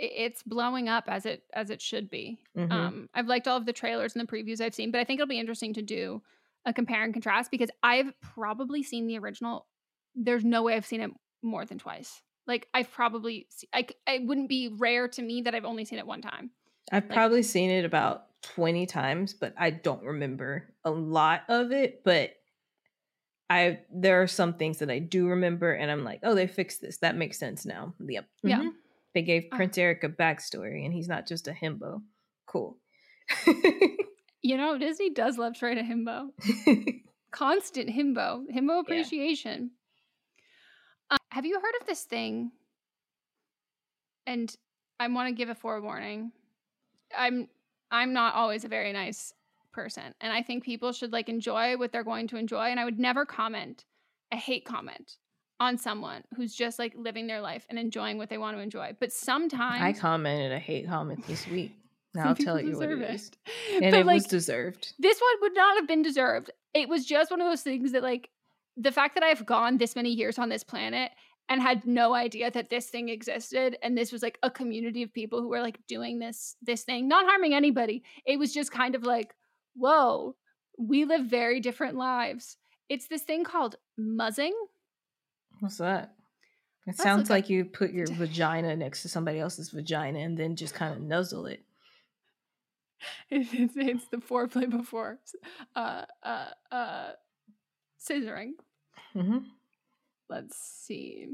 [0.00, 2.70] it's blowing up as it as it should be Mhm.
[2.72, 5.18] um i've liked all of the trailers and the previews i've seen but i think
[5.18, 6.22] it'll be interesting to do
[6.64, 9.66] a compare and contrast because i've probably seen the original
[10.14, 11.10] there's no way i've seen it
[11.42, 15.54] more than twice like i've probably se- I, it wouldn't be rare to me that
[15.54, 16.50] i've only seen it one time
[16.90, 21.70] I've Like- probably seen it about 20 times, but I don't remember a lot of
[21.70, 22.02] it.
[22.02, 22.30] But
[23.50, 26.80] I there are some things that I do remember, and I'm like, oh, they fixed
[26.80, 26.98] this.
[26.98, 27.92] That makes sense now.
[28.00, 28.26] Yep.
[28.42, 28.70] Yeah.
[29.14, 29.56] They gave Ah.
[29.56, 32.02] Prince Eric a backstory, and he's not just a himbo.
[32.46, 32.78] Cool.
[34.42, 36.30] you know disney does love to write a himbo
[37.30, 39.70] constant himbo himbo appreciation
[41.10, 42.50] uh, have you heard of this thing
[44.26, 44.56] and
[44.98, 46.32] i want to give a forewarning
[47.16, 47.48] i'm
[47.90, 49.32] I'm not always a very nice
[49.72, 50.14] person.
[50.20, 52.66] And I think people should like enjoy what they're going to enjoy.
[52.66, 53.84] And I would never comment
[54.30, 55.16] a hate comment
[55.60, 58.96] on someone who's just like living their life and enjoying what they want to enjoy.
[58.98, 61.72] But sometimes I commented a hate comment this week.
[62.14, 63.30] Now I'll tell you what it is.
[63.74, 64.94] And And but it like, was deserved.
[64.98, 66.50] This one would not have been deserved.
[66.72, 68.30] It was just one of those things that like
[68.78, 71.12] the fact that I've gone this many years on this planet
[71.48, 75.12] and had no idea that this thing existed and this was like a community of
[75.12, 78.94] people who were like doing this this thing not harming anybody it was just kind
[78.94, 79.34] of like
[79.74, 80.34] whoa
[80.78, 82.56] we live very different lives
[82.88, 84.54] it's this thing called muzzing
[85.60, 86.14] What's that?
[86.86, 90.74] It sounds like you put your vagina next to somebody else's vagina and then just
[90.74, 91.62] kind of nuzzle it.
[93.30, 95.18] it's, it's, it's the foreplay before
[95.76, 97.10] uh uh uh
[98.04, 98.52] scissoring
[99.16, 99.38] Mm-hmm.
[100.28, 101.26] let's see.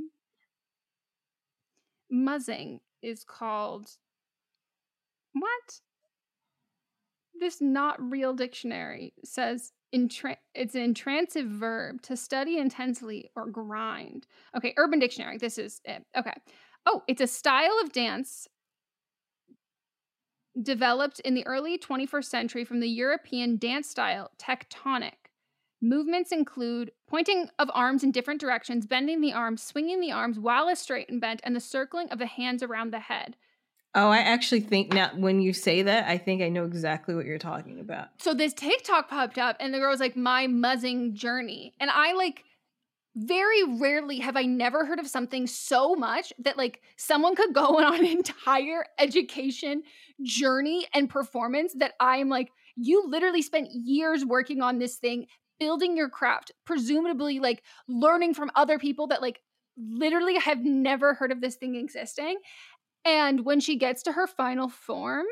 [2.10, 3.90] Muzzing is called
[5.32, 5.80] what?
[7.38, 14.26] This not real dictionary says intra- it's an intransitive verb to study intensely or grind.
[14.57, 15.38] Okay, Urban Dictionary.
[15.38, 16.04] This is it.
[16.16, 16.35] Okay.
[16.85, 18.48] Oh, it's a style of dance
[20.61, 25.30] developed in the early 21st century from the European dance style tectonic.
[25.80, 30.74] Movements include pointing of arms in different directions, bending the arms, swinging the arms while
[30.76, 33.37] straight and bent, and the circling of the hands around the head.
[33.94, 37.26] Oh, I actually think now when you say that, I think I know exactly what
[37.26, 38.09] you're talking about.
[38.18, 42.12] So this TikTok popped up, and the girl was like, "My muzzing journey," and I
[42.12, 42.44] like
[43.16, 47.78] very rarely have I never heard of something so much that like someone could go
[47.85, 49.83] on an entire education
[50.22, 55.26] journey and performance that I'm like, you literally spent years working on this thing,
[55.61, 59.40] building your craft, presumably like learning from other people that like
[59.76, 62.38] literally have never heard of this thing existing.
[63.04, 65.26] And when she gets to her final form,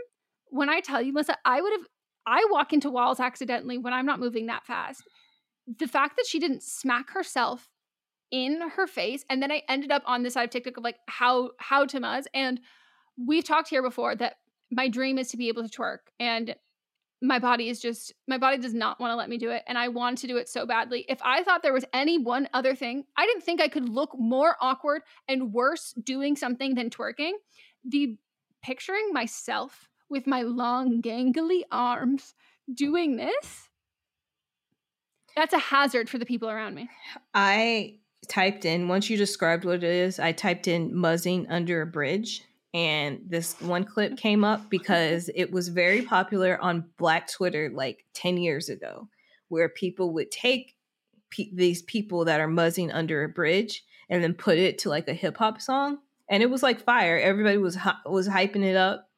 [0.48, 1.86] when I tell you, Melisa, I would have,
[2.26, 5.02] I walk into walls accidentally when I'm not moving that fast.
[5.78, 7.68] The fact that she didn't smack herself
[8.30, 10.96] in her face, and then I ended up on this side of TikTok of like
[11.08, 12.22] how how to.
[12.34, 12.60] And
[13.16, 14.36] we've talked here before that
[14.70, 16.54] my dream is to be able to twerk, and
[17.22, 19.78] my body is just my body does not want to let me do it, and
[19.78, 21.04] I want to do it so badly.
[21.08, 24.10] If I thought there was any one other thing, I didn't think I could look
[24.18, 27.32] more awkward and worse doing something than twerking.
[27.84, 28.18] The
[28.62, 32.34] picturing myself with my long gangly arms
[32.74, 33.68] doing this
[35.36, 36.88] that's a hazard for the people around me.
[37.34, 37.96] I
[38.28, 42.44] typed in once you described what it is, I typed in muzzing under a bridge
[42.74, 48.04] and this one clip came up because it was very popular on black Twitter like
[48.14, 49.08] 10 years ago
[49.48, 50.74] where people would take
[51.30, 55.08] pe- these people that are muzzing under a bridge and then put it to like
[55.08, 57.18] a hip hop song and it was like fire.
[57.18, 59.10] Everybody was hy- was hyping it up.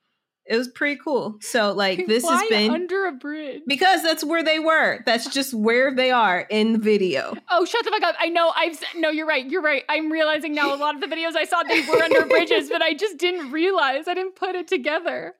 [0.47, 1.39] It was pretty cool.
[1.41, 3.63] So like this has been under a bridge.
[3.67, 5.03] because that's where they were.
[5.07, 7.35] That's just where they are in the video.
[7.51, 8.15] Oh, shut the fuck up!
[8.19, 8.53] I know.
[8.55, 9.09] I've no.
[9.09, 9.47] You're right.
[9.47, 9.85] You're right.
[9.89, 10.75] I'm realizing now.
[10.75, 13.53] A lot of the videos I saw they were under bridges, but I just didn't
[13.53, 14.07] realize.
[14.07, 15.35] I didn't put it together.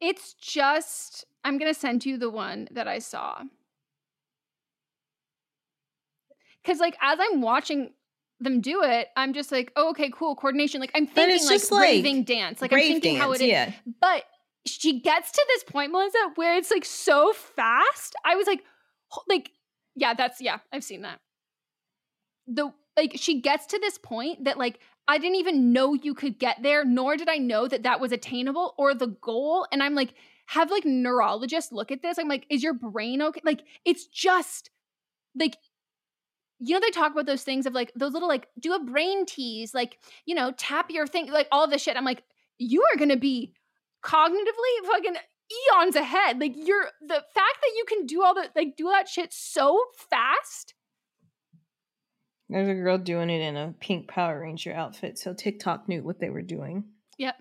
[0.00, 1.24] It's just.
[1.44, 3.42] I'm gonna send you the one that I saw.
[6.64, 7.90] Cause like as I'm watching
[8.40, 10.80] them do it, I'm just like, oh, okay, cool, coordination.
[10.80, 12.62] Like I'm thinking like like raving dance.
[12.62, 13.72] Like I'm thinking how it dance, yeah.
[14.00, 14.24] But
[14.66, 18.14] she gets to this point, Melisa, where it's like so fast.
[18.24, 18.62] I was like,
[19.28, 19.50] like,
[19.94, 21.20] yeah, that's yeah, I've seen that.
[22.46, 26.38] The like she gets to this point that like I didn't even know you could
[26.38, 29.66] get there, nor did I know that that was attainable or the goal.
[29.70, 30.14] And I'm like,
[30.46, 32.18] have like neurologists look at this.
[32.18, 33.40] I'm like, is your brain okay?
[33.44, 34.70] Like, it's just
[35.38, 35.56] like
[36.60, 39.26] you know they talk about those things of like those little like do a brain
[39.26, 42.22] tease like you know tap your thing like all this shit i'm like
[42.58, 43.52] you are gonna be
[44.04, 48.76] cognitively fucking eons ahead like you're the fact that you can do all the like
[48.76, 50.74] do that shit so fast
[52.48, 56.20] There's a girl doing it in a pink Power Ranger outfit, so TikTok knew what
[56.20, 56.84] they were doing.
[57.18, 57.36] yep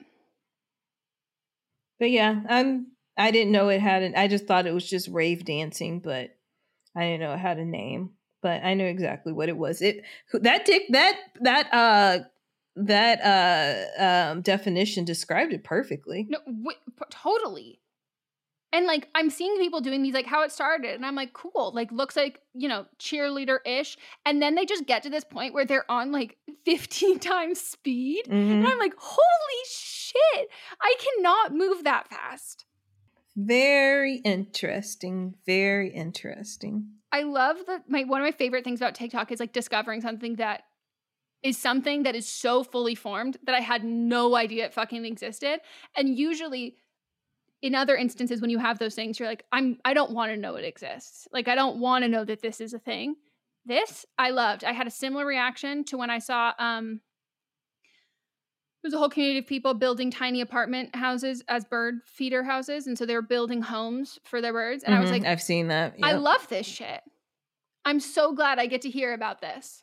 [2.00, 2.88] But yeah, I'm.
[3.16, 4.14] I didn't know it had an.
[4.16, 6.32] I just thought it was just rave dancing, but
[6.96, 8.12] I didn't know it had a name.
[8.42, 9.82] But I knew exactly what it was.
[9.82, 12.20] It that dick that that uh
[12.76, 13.20] that
[14.00, 16.26] uh um definition described it perfectly.
[16.30, 16.78] no w-
[17.12, 17.80] totally
[18.72, 21.72] and like i'm seeing people doing these like how it started and i'm like cool
[21.76, 25.66] like looks like you know cheerleader-ish and then they just get to this point where
[25.66, 28.34] they're on like 15 times speed and
[28.64, 28.66] Mhm.
[28.68, 30.50] i'm like holy shit
[30.82, 32.66] i cannot move that fast
[33.36, 35.34] Very interesting.
[35.46, 36.86] Very interesting.
[37.12, 40.36] I love that my one of my favorite things about TikTok is like discovering something
[40.36, 40.64] that
[41.44, 45.60] is something that is so fully formed that I had no idea it fucking existed.
[45.96, 46.78] And usually
[47.62, 50.38] in other instances when you have those things you're like i'm i don't want to
[50.38, 51.28] know it exists.
[51.32, 53.16] Like i don't want to know that this is a thing.
[53.66, 54.64] This i loved.
[54.66, 57.00] I had a similar reaction to when i saw um
[58.84, 62.98] was a whole community of people building tiny apartment houses as bird feeder houses and
[62.98, 65.68] so they were building homes for their birds and i was Mhm, like I've seen
[65.70, 65.96] that.
[66.04, 67.02] i love this shit.
[67.86, 69.83] I'm so glad i get to hear about this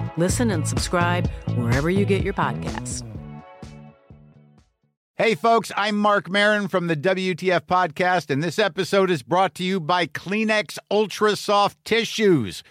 [0.17, 3.07] Listen and subscribe wherever you get your podcasts.
[5.15, 9.63] Hey, folks, I'm Marc Maron from the WTF Podcast, and this episode is brought to
[9.63, 12.63] you by Kleenex Ultra Soft Tissues,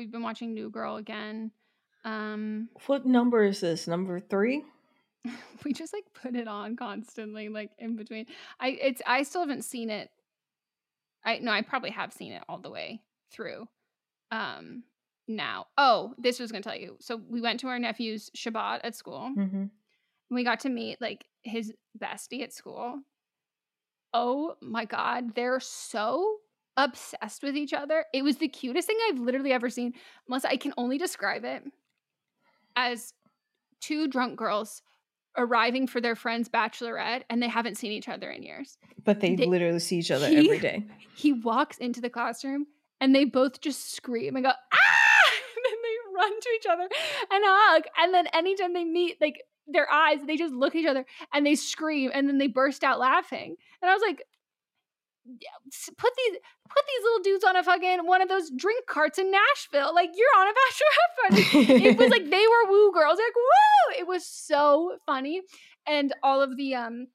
[0.00, 1.50] We've been watching new girl again
[2.04, 3.86] um What number is this?
[3.86, 4.64] Number three?
[5.64, 8.24] we just like put it on constantly like in between
[8.58, 10.08] i it's i still haven't seen it
[11.26, 13.68] i no i probably have seen it all the way through
[14.30, 14.82] um
[15.28, 18.96] now oh this was gonna tell you so we went to our nephew's shabbat at
[18.96, 19.64] school Mm-hmm.
[20.30, 23.00] we got to meet like his bestie at school
[24.14, 26.36] oh my god they're so
[26.84, 28.04] obsessed with each other.
[28.12, 29.92] It was the cutest thing i've literally ever seen.
[30.28, 31.62] Unless i can only describe it
[32.76, 33.12] as
[33.80, 34.82] two drunk girls
[35.36, 38.78] arriving for their friend's bachelorette and they haven't seen each other in years.
[39.04, 40.84] But they, They- literally see each other he- every day.
[41.14, 42.66] he walks into the classroom
[43.00, 44.76] and they both just scream and go ah!
[45.56, 46.82] And then they run to each other
[47.30, 47.82] and hug.
[47.98, 51.46] And then anytime they meet like their eyes they just look at each other and
[51.46, 53.56] they scream and then they burst out laughing.
[53.82, 54.22] And i was like
[55.26, 59.30] put these put these little dudes on a fucking one of those drink carts in
[59.30, 59.94] Nashville.
[59.94, 60.52] Like you're on a
[61.60, 61.84] bachelorette party.
[61.84, 63.18] it was like they were woo girls.
[63.18, 64.00] Like woo!
[64.00, 65.42] It was so funny,
[65.86, 67.06] and all of the um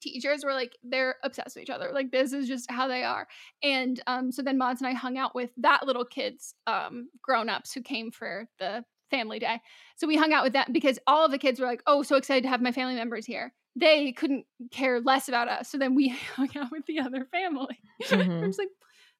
[0.00, 1.90] teachers were like they're obsessed with each other.
[1.92, 3.26] Like this is just how they are.
[3.62, 7.48] And um so then Mods and I hung out with that little kids um grown
[7.48, 9.60] ups who came for the family day.
[9.96, 12.16] So we hung out with them because all of the kids were like, "Oh, so
[12.16, 15.68] excited to have my family members here." They couldn't care less about us.
[15.68, 17.78] So then we hung out with the other family.
[18.08, 18.46] Mhm.
[18.46, 18.68] Just like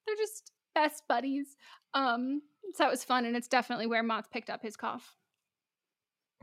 [0.06, 1.56] they're just best buddies.
[1.94, 2.42] Um
[2.74, 5.14] so that was fun and it's definitely where Moth picked up his cough.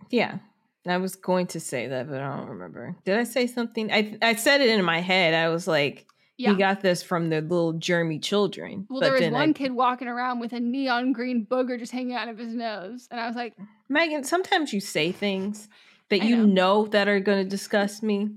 [0.09, 0.39] Yeah.
[0.85, 2.95] I was going to say that, but I don't remember.
[3.05, 3.91] Did I say something?
[3.91, 5.33] I I said it in my head.
[5.33, 6.05] I was like,
[6.37, 6.51] Yeah.
[6.51, 8.85] he got this from the little germy children.
[8.89, 11.91] Well, but there was one I, kid walking around with a neon green booger just
[11.93, 13.07] hanging out of his nose.
[13.11, 13.53] And I was like,
[13.89, 15.69] Meghan, sometimes you say things
[16.17, 16.83] that I you know.
[16.83, 16.87] know.
[16.87, 18.29] that are going to disgust me,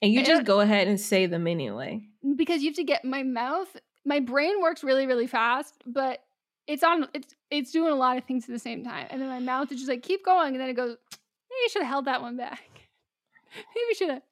[0.00, 2.02] and you just go ahead and say them anyway.
[2.36, 6.20] because you have to get my mouth my brain works really really fast but
[6.66, 9.28] it's on it's it's doing a lot of things at the same time and then
[9.28, 11.90] my mouth is just like keep going and then it goes maybe you should have
[11.90, 12.60] held that one back
[13.54, 14.22] maybe you should have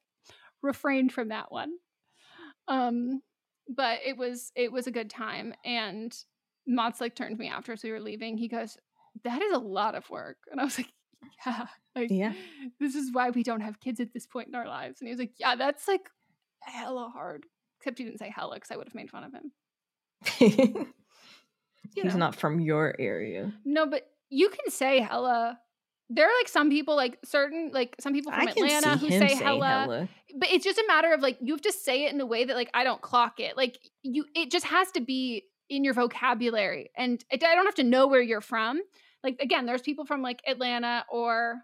[0.61, 1.73] refrained from that one
[2.67, 3.21] um
[3.67, 6.15] but it was it was a good time and
[6.67, 8.77] Mott's like turned to me after as we were leaving he goes
[9.23, 10.91] that is a lot of work and i was like
[11.45, 11.65] yeah
[11.95, 12.33] like Yeah.
[12.79, 15.01] this is why we don't have kids at this point in our lives.
[15.01, 16.09] And he was like, yeah, that's like
[16.61, 17.45] hella hard.
[17.79, 19.51] Except he didn't say hella because I would have made fun of him.
[21.95, 22.17] He's know.
[22.19, 23.53] not from your area.
[23.65, 25.59] No, but you can say hella.
[26.09, 29.35] There are like some people, like certain, like some people from Atlanta who him say
[29.35, 30.09] hella, hella.
[30.37, 32.45] But it's just a matter of like you have to say it in a way
[32.45, 33.57] that like I don't clock it.
[33.57, 37.75] Like you, it just has to be in your vocabulary, and it, I don't have
[37.75, 38.81] to know where you're from.
[39.23, 41.61] Like again, there's people from like Atlanta or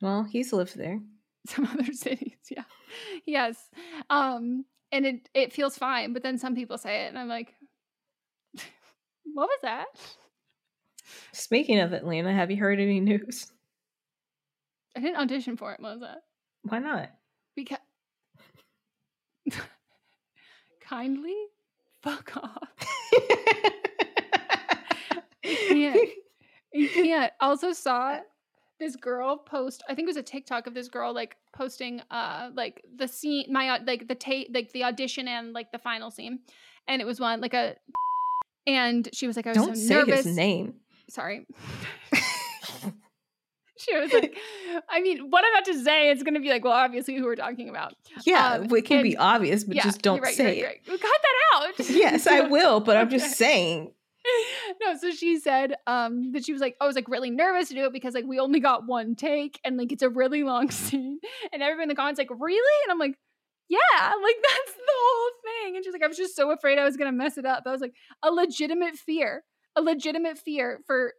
[0.00, 1.00] Well, he's lived there.
[1.46, 2.36] some other cities.
[2.50, 2.64] Yeah.
[3.24, 3.70] Yes.
[4.10, 7.54] Um, and it it feels fine, but then some people say it and I'm like,
[9.34, 9.86] what was that?
[11.32, 13.52] Speaking of Atlanta, have you heard any news?
[14.96, 16.22] I didn't audition for it, that?
[16.62, 17.10] Why not?
[17.54, 17.78] Because
[20.80, 21.36] kindly
[22.02, 22.68] fuck off.
[25.44, 26.08] I can't.
[26.84, 27.32] I can't.
[27.40, 28.18] Also saw
[28.78, 29.82] this girl post.
[29.88, 33.46] I think it was a TikTok of this girl like posting uh like the scene
[33.50, 36.40] my like the tape like the audition and like the final scene,
[36.86, 37.76] and it was one like a
[38.66, 40.24] and she was like I was Don't so say nervous.
[40.24, 40.74] his name.
[41.08, 41.46] Sorry.
[43.78, 44.36] she was like,
[44.88, 47.24] I mean, what I'm about to say, it's going to be like, well, obviously, who
[47.24, 47.94] we're talking about.
[48.24, 50.80] Yeah, Um, it can be obvious, but yeah, just don't right, say you're it.
[50.86, 51.00] right, right.
[51.00, 51.90] Cut that out.
[51.90, 53.18] Yes, I will, but I'm Okay.
[53.18, 53.92] just saying.
[54.82, 57.74] no, so she said um that she was like, I was like really nervous to
[57.74, 60.70] do it because like we only got one take and like it's a really long
[60.70, 61.18] scene.
[61.52, 62.84] And everyone in the comments like, really?
[62.84, 63.16] And I'm like,
[63.68, 65.76] yeah, like that's the whole thing.
[65.76, 67.64] And she's like, I was just so afraid I was gonna mess it up.
[67.66, 71.14] I was like, a legitimate fear, a legitimate fear for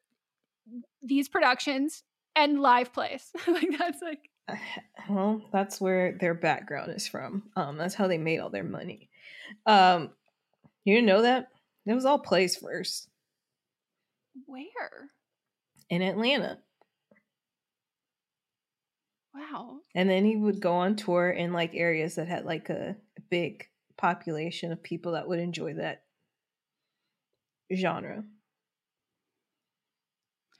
[1.01, 2.03] these productions
[2.35, 3.31] and live plays.
[3.47, 4.29] like that's like
[5.09, 7.43] Well, that's where their background is from.
[7.55, 9.09] Um, that's how they made all their money.
[9.65, 10.11] Um,
[10.83, 11.47] you didn't know that?
[11.87, 13.09] It was all plays first
[14.45, 15.09] where?
[15.89, 16.59] in Atlanta.
[19.33, 19.79] Wow.
[19.95, 22.97] And then he would go on tour in like areas that had like a
[23.29, 23.65] big
[23.97, 26.03] population of people that would enjoy that
[27.73, 28.23] genre.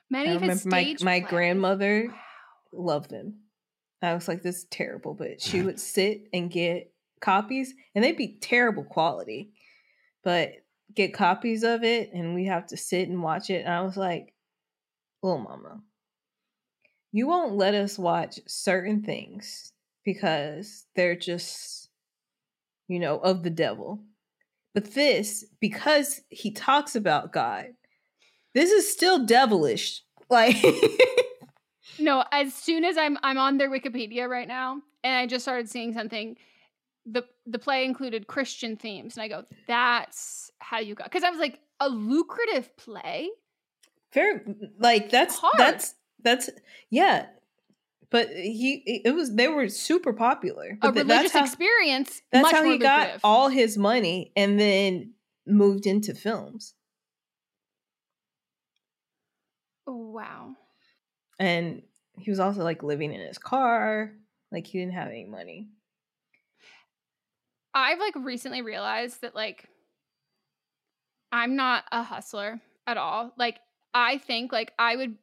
[0.10, 2.14] Many of his remember my my plays- grandmother
[2.72, 3.42] loved them.
[4.02, 8.16] I was like, this is terrible, but she would sit and get copies, and they'd
[8.16, 9.52] be terrible quality,
[10.24, 10.52] but
[10.96, 13.66] get copies of it, and we have to sit and watch it.
[13.66, 14.34] And I was like,
[15.22, 15.82] little mama,
[17.12, 19.74] you won't let us watch certain things
[20.04, 21.90] because they're just,
[22.88, 24.02] you know, of the devil.
[24.74, 27.68] But this, because he talks about God,
[28.54, 30.04] this is still devilish.
[30.30, 30.58] Like,
[32.00, 35.70] No, as soon as I'm I'm on their Wikipedia right now, and I just started
[35.70, 36.36] seeing something.
[37.06, 41.30] the The play included Christian themes, and I go, "That's how you got." Because I
[41.30, 43.30] was like, a lucrative play.
[44.14, 44.42] very
[44.80, 45.54] like that's Hard.
[45.58, 46.50] that's that's
[46.90, 47.28] yeah.
[48.10, 50.78] But he it was they were super popular.
[50.82, 52.22] A But th- religious that's how, experience.
[52.32, 55.14] that's how he got all his money and then
[55.46, 56.74] moved into films.
[59.86, 60.56] Wow.
[61.40, 61.84] And
[62.18, 64.14] he was also like living in his car.
[64.52, 65.70] Like he didn't have any money.
[67.80, 69.68] I've like recently realized that like
[71.32, 73.34] I'm not a hustler at all.
[73.38, 73.60] Like
[73.94, 75.18] I think like I would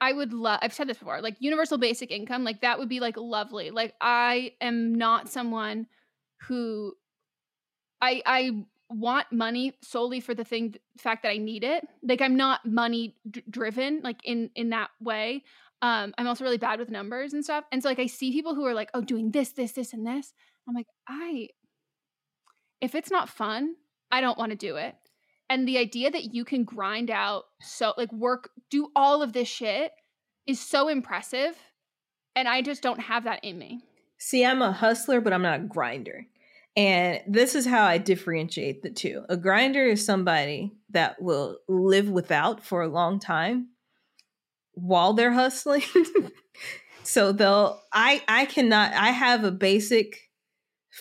[0.00, 3.00] I would love I've said this before, like universal basic income, like that would be
[3.00, 3.70] like lovely.
[3.70, 5.86] Like I am not someone
[6.42, 6.94] who
[8.00, 11.86] I I want money solely for the thing fact that I need it.
[12.02, 15.42] Like I'm not money d- driven like in in that way.
[15.82, 17.64] Um I'm also really bad with numbers and stuff.
[17.72, 20.06] And so like I see people who are like, "Oh, doing this, this, this and
[20.06, 20.32] this."
[20.68, 21.48] I'm like, "I
[22.80, 23.76] if it's not fun,
[24.10, 24.94] I don't want to do it."
[25.48, 29.48] And the idea that you can grind out so like work do all of this
[29.48, 29.92] shit
[30.46, 31.56] is so impressive
[32.36, 33.80] and I just don't have that in me.
[34.18, 36.26] See, I'm a hustler, but I'm not a grinder.
[36.76, 39.24] And this is how I differentiate the two.
[39.30, 43.68] A grinder is somebody that will live without for a long time
[44.72, 45.82] while they're hustling.
[47.02, 50.25] so they'll I I cannot I have a basic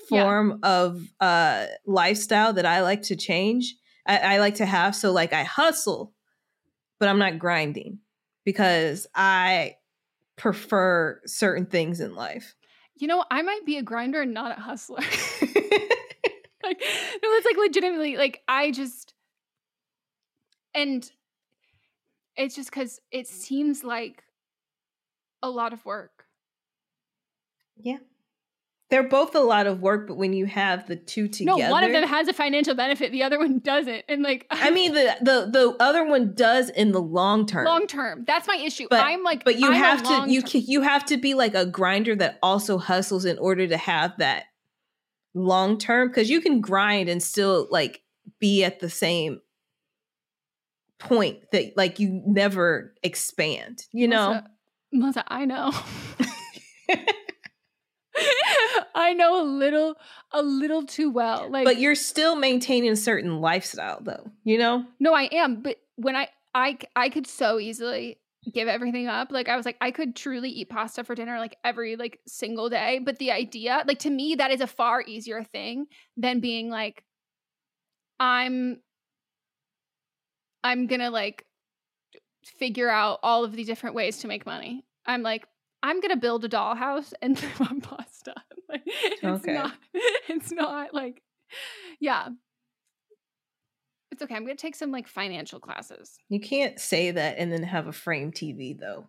[0.09, 3.75] form of uh lifestyle that I like to change.
[4.07, 4.95] I, I like to have.
[4.95, 6.13] So like I hustle,
[6.99, 7.99] but I'm not grinding
[8.43, 9.75] because I
[10.35, 12.55] prefer certain things in life.
[12.97, 14.99] You know, I might be a grinder and not a hustler.
[15.41, 19.13] like, no, it's like legitimately like I just
[20.73, 21.09] and
[22.35, 24.23] it's just because it seems like
[25.41, 26.25] a lot of work.
[27.77, 27.97] Yeah.
[28.95, 31.83] They're both a lot of work, but when you have the two together, No, one
[31.83, 34.05] of them has a financial benefit, the other one doesn't.
[34.07, 37.65] And like I mean, the the the other one does in the long term.
[37.65, 38.23] long term.
[38.25, 38.87] That's my issue.
[38.89, 41.65] but I'm like but you I'm have to you you have to be like a
[41.65, 44.45] grinder that also hustles in order to have that
[45.33, 48.01] long term because you can grind and still like
[48.39, 49.41] be at the same
[50.99, 53.87] point that like you never expand.
[53.91, 54.41] You know.
[54.93, 55.73] Melisa, Melisa, I know.
[58.95, 59.95] I know a little
[60.31, 61.49] a little too well.
[61.49, 65.77] Like but you're still maintaining a certain lifestyle though you know No, I am, but
[65.95, 68.19] when I I I could so easily
[68.53, 69.31] give everything up.
[69.31, 72.69] Like I was like I could truly eat pasta for dinner like every like single
[72.69, 75.87] day, but the idea, like to me that is a far easier thing
[76.17, 77.03] than being like
[78.19, 78.81] I'm
[80.63, 81.45] I'm going to like
[82.43, 84.83] figure out all of the different ways to make money.
[85.05, 85.47] I'm like
[85.85, 88.33] I'm to build a dollhouse and live on pasta.
[88.67, 89.53] Like, it's Okay.
[89.53, 89.73] not
[90.27, 91.21] it's not like
[91.99, 92.29] yeah.
[94.11, 94.35] It's okay.
[94.35, 96.17] I'm to take some like financial classes.
[96.29, 99.05] you can't say that and then have a frame tv though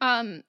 [0.00, 0.42] Um,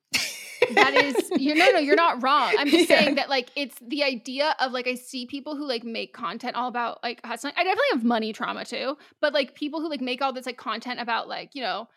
[0.73, 2.53] that is you no no you're not wrong.
[2.57, 2.99] I'm just Yeah.
[3.01, 6.55] saying that like it's the idea of like I see people who like make content
[6.55, 7.53] all about like hustling.
[7.55, 10.57] I definitely have money trauma too, but like people who like make all this like
[10.57, 11.87] content about like you know.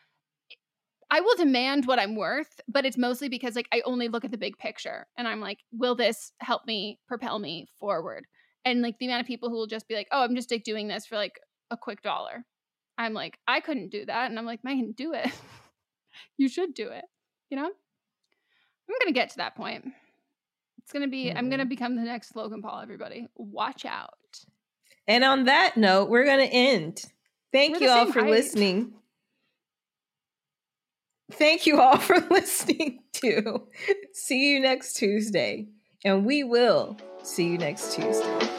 [1.10, 4.30] I will demand what I'm worth, but it's mostly because like I only look at
[4.30, 8.26] the big picture and I'm like, will this help me propel me forward?
[8.64, 10.64] And like the amount of people who will just be like, oh, I'm just like
[10.64, 11.40] doing this for like
[11.70, 12.44] a quick dollar.
[12.98, 14.28] I'm like, I couldn't do that.
[14.28, 15.30] And I'm like, Meghan, do it.
[16.36, 17.04] you should do it.
[17.48, 17.66] You know?
[17.66, 19.86] I'm gonna get to that point.
[20.82, 21.70] It's gonna be I'm gonna mm-hmm.
[21.70, 23.28] become the next Logan Paul, everybody.
[23.36, 24.14] Watch out.
[25.06, 27.02] and on that note we're gonna end
[27.52, 28.30] thank We're you all for height.
[28.30, 28.92] listening
[31.32, 33.66] thank you all for listening to
[34.12, 35.66] see you next tuesday
[36.04, 38.57] and we will see you next tuesday